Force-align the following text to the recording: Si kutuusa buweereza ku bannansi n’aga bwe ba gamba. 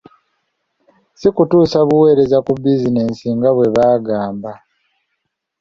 Si 1.19 1.27
kutuusa 1.35 1.77
buweereza 1.89 2.37
ku 2.45 2.51
bannansi 2.63 3.25
n’aga 3.31 3.51
bwe 3.55 3.67
ba 3.75 3.87
gamba. 4.05 4.51